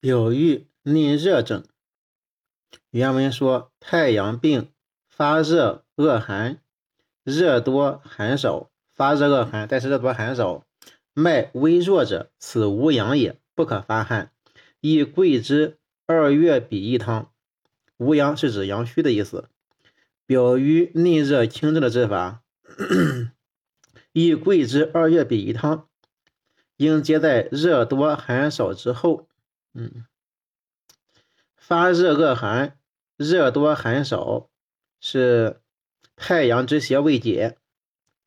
[0.00, 1.64] 表喻内热症。
[2.90, 4.70] 原文说：太阳病，
[5.08, 6.60] 发热恶寒，
[7.24, 8.70] 热多寒少。
[8.94, 10.64] 发热恶寒，但是热多寒少。
[11.14, 14.30] 脉微弱者，此无阳也，不可发汗。
[14.80, 17.32] 宜桂枝二月比一汤。
[17.96, 19.48] 无阳是指阳虚的意思。
[20.26, 22.44] 表于内热轻症的治法，
[24.12, 25.88] 宜桂枝二月比一汤，
[26.76, 29.26] 应接在热多寒少之后。
[29.74, 30.04] 嗯，
[31.56, 32.78] 发热恶寒，
[33.16, 34.48] 热多寒少，
[35.00, 35.60] 是
[36.16, 37.56] 太阳之邪未解，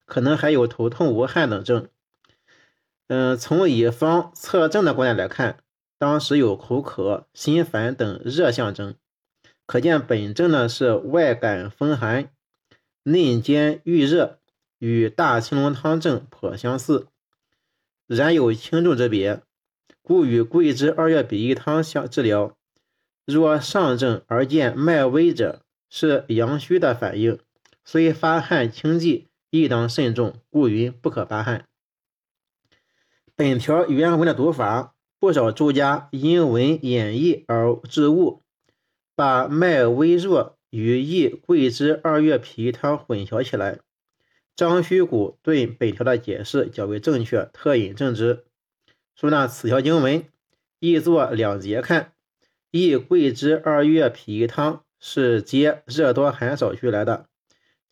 [0.06, 1.90] 可能还有头痛无汗等症。
[3.08, 5.58] 嗯，从乙方测证的观点来看，
[5.98, 8.96] 当时有口渴、心烦等热象征。
[9.66, 12.30] 可见本症呢是外感风寒，
[13.04, 14.40] 内兼郁热，
[14.80, 17.08] 与大青龙汤症颇相似，
[18.08, 19.42] 然有轻重之别，
[20.12, 22.58] 故与桂枝二月比一汤相治疗。
[23.26, 27.40] 若上症而见脉微者，是阳虚的反应，
[27.86, 31.64] 虽发汗轻剂，亦当慎重，故云不可发汗。
[33.38, 38.44] 本条原文的读法，不少注家因文演绎而致误。
[39.16, 43.80] 把脉微弱与益桂枝二月皮汤混淆起来。
[44.58, 48.44] 张虚谷对本条的解释较为正确，特引正之，
[49.16, 50.26] 说呢此条经文
[50.80, 52.14] 亦作两节看，
[52.72, 57.28] 益桂枝二月脾汤是接热多寒少句来的，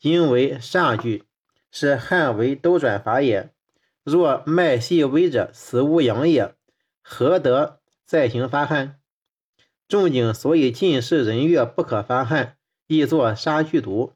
[0.01, 1.25] 因为煞句，
[1.71, 3.51] 是汗为兜转法也。
[4.03, 6.55] 若脉细微者，此无阳也，
[7.01, 8.99] 何得再行发汗？
[9.87, 14.13] 仲景所以近视人月不可发汗，亦作杀剧毒。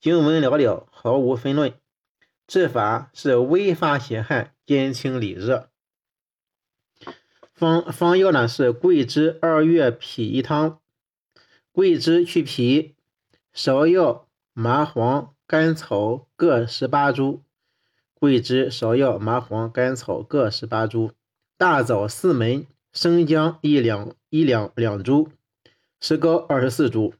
[0.00, 1.74] 经文寥寥，毫无分论。
[2.46, 5.68] 治法是微发邪汗，兼清里热。
[7.56, 10.78] 方方药呢是桂枝二月脾一汤，
[11.72, 12.94] 桂枝去皮，
[13.52, 17.42] 芍药、麻黄、甘草各十八株。
[18.14, 21.10] 桂枝、芍药、麻黄、甘草各十八株。
[21.56, 22.68] 大枣四枚。
[22.92, 25.28] 生姜一两一两两株，
[26.00, 27.12] 石膏二十四株，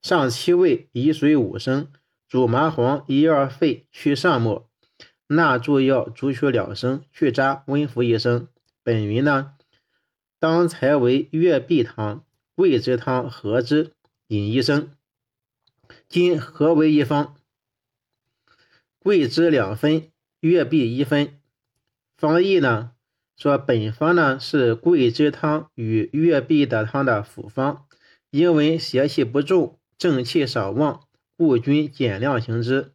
[0.00, 1.88] 上七味，以水五升，
[2.28, 4.68] 煮麻黄一二沸，去上沫，
[5.26, 8.46] 纳诸药，煮取两升，去渣，温服一升。
[8.84, 9.54] 本云呢，
[10.38, 12.22] 当才为月碧汤、
[12.54, 13.92] 桂枝汤合之，
[14.26, 14.90] 饮一升。
[16.06, 17.34] 今合为一方，
[18.98, 21.40] 桂枝两分，月碧一分。
[22.14, 22.92] 方义呢？
[23.38, 27.86] 说本方呢是桂枝汤与月碧的汤的辅方，
[28.30, 31.08] 因为邪气不重，正气少旺，
[31.38, 32.92] 故均减量行之。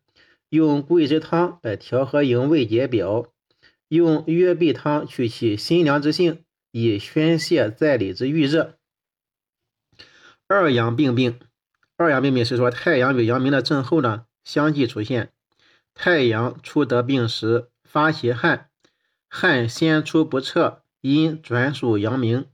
[0.50, 3.34] 用桂枝汤来调和营卫解表，
[3.90, 8.78] 用月碧汤去其辛凉之性，以宣泄在里之郁热。
[10.48, 11.40] 二阳并病，
[11.98, 15.34] 二阳并病是说太阳与阳明的症候呢相继出现。
[15.96, 18.70] 太阳初得病时发邪汗。
[19.28, 22.48] 汗先出不彻，因转属阳明。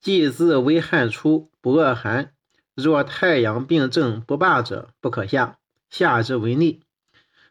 [0.00, 2.34] 既自微汗出，不恶寒。
[2.74, 5.58] 若太阳病症不罢者，不可下，
[5.90, 6.82] 下之为逆。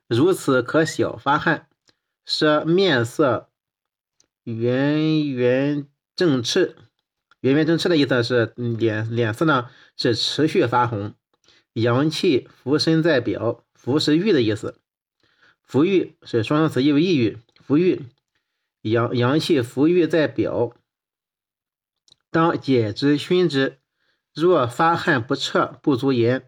[0.07, 1.67] 如此可小发汗，
[2.25, 3.49] 舌面色
[4.43, 6.75] 圆圆正赤。
[7.39, 11.15] 圆圆正赤的意思是脸脸色呢是持续发红，
[11.73, 13.63] 阳气浮身在表。
[13.73, 14.79] 浮是郁的意思，
[15.63, 17.39] 浮郁是双生词，意为抑郁。
[17.55, 18.05] 浮郁。
[18.81, 20.75] 阳阳气浮郁在表，
[22.29, 23.79] 当解之熏之。
[24.35, 26.47] 若发汗不彻，不足言。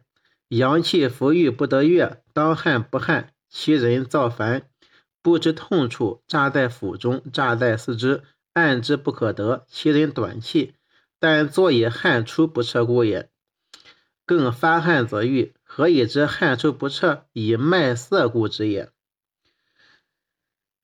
[0.49, 4.69] 阳气浮郁不得月，当汗不汗，其人造烦，
[5.23, 10.75] 不知痛处，扎在腹中，扎在四肢，按之不可得，其人短气，
[11.17, 13.31] 但坐以汗出不彻故也。
[14.25, 17.25] 更发汗则郁，何以知汗出不彻？
[17.33, 18.91] 以脉色故之也。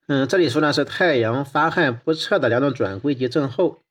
[0.08, 3.84] 嗯，这里说呢是太阳发汗不彻的两种转归及症候。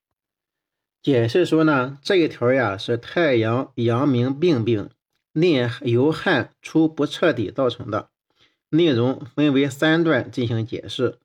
[1.02, 4.90] 解释说呢，这一条呀是太阳阳明病病，
[5.32, 8.10] 内由汗出不彻底造成的。
[8.70, 11.18] 内容分为三段进行解释。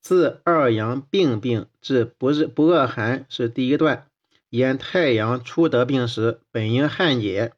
[0.00, 4.06] 自二阳并病至不日不恶寒是第一段，
[4.48, 7.52] 言太阳初得病时本应汗解，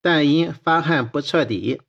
[0.00, 1.80] 但因发汗不彻底，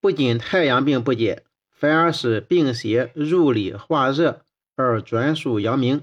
[0.00, 1.42] 不仅太阳病不解。
[1.78, 4.40] 反而使病邪入里化热
[4.76, 6.02] 而转属阳明，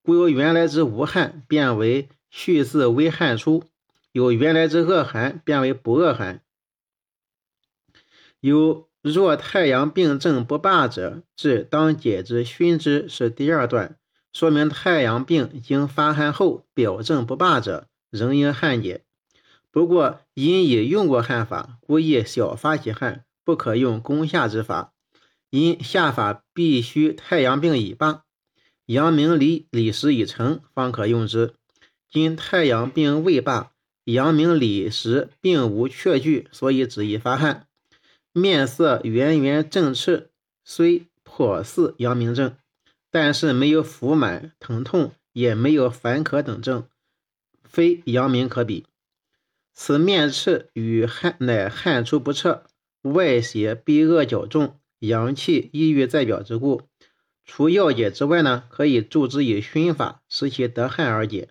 [0.00, 3.64] 故由原来之无汗变为蓄自微汗出，
[4.12, 6.40] 由原来之恶寒变为不恶寒。
[8.40, 13.96] 有若太阳病症不罢者，至当解之熏之，是第二段。
[14.32, 19.04] 说明太阳病经发汗后表症不罢者，仍应汗解。
[19.70, 24.92] 不过因已用过汗法，故意小发其汗，不可用攻下之法。
[25.50, 28.24] 因下法必须太阳病已罢，
[28.86, 31.54] 阳明里里实已成，方可用之。
[32.10, 33.72] 今太阳病未罢，
[34.04, 37.67] 阳明里实并无确据，所以只宜发汗。
[38.38, 40.30] 面色圆圆正赤，
[40.64, 42.56] 虽颇似阳明症，
[43.10, 46.88] 但是没有腹满疼痛，也没有烦渴等症，
[47.64, 48.86] 非阳明可比。
[49.74, 52.64] 此面赤与汗乃汗出不彻，
[53.02, 56.82] 外邪闭恶较重，阳气抑郁在表之故。
[57.44, 61.48] 除药解之外呢，可以助之以熏法，使其得汗而解。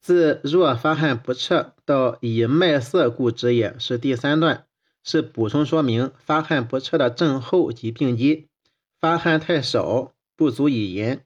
[0.00, 4.65] 自若发汗不彻到以脉色故知也，是第三段，
[5.06, 8.48] 是补充说明发汗不彻的症候及病机。
[9.00, 11.24] 发汗太少，不足以言，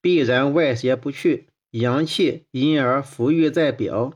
[0.00, 1.48] 必然外邪不去。
[1.72, 4.12] 阳气因而浮郁在表，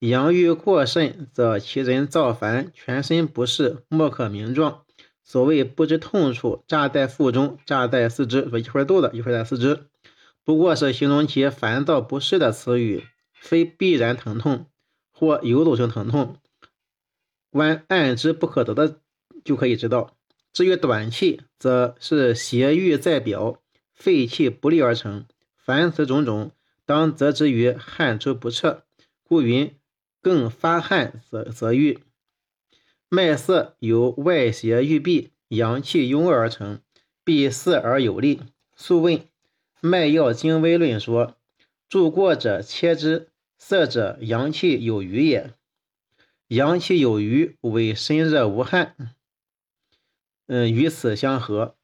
[0.00, 4.82] 阳郁过甚，则其人躁烦，全身不适，莫可名状。
[5.22, 9.86] 所谓不知痛处，乍在腹中，乍在四肢，说一会儿肚子，一会儿在四肢，
[10.44, 14.66] 不过是形容其烦躁不适的词语，非必然疼痛
[15.12, 16.36] 或游走性疼痛。
[17.56, 19.00] 观暗之不可得的
[19.42, 20.16] 就可以知道。
[20.52, 23.60] 至于短气，则是邪郁在表，
[23.94, 25.26] 肺气不利而成。
[25.56, 26.52] 凡此种种。
[26.84, 28.84] 当则之于汗出不彻，
[29.24, 29.74] 故云
[30.22, 31.98] 更发汗则则欲。
[33.08, 36.80] 脉色由外邪郁闭，阳气壅而成，
[37.24, 38.42] 必涩而有力。
[38.76, 39.20] 素问
[39.80, 41.34] 脉要精微论说，
[41.88, 45.54] 注过者切之，涩者阳气有余也。
[46.48, 48.94] 阳气有余为身热无汗，
[50.46, 51.76] 嗯，与此相合。